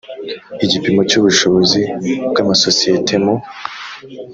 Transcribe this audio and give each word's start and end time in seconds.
igipimo 0.65 1.01
cy 1.09 1.17
ubushobozi 1.19 1.81
bw 2.29 2.35
amasosiyete 2.43 3.13
mu 3.23 3.33